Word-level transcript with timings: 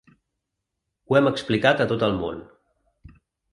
Ho 1.09 1.19
hem 1.19 1.29
explicat 1.33 1.85
a 1.85 1.89
tot 1.93 2.07
el 2.11 2.19
món. 2.25 2.43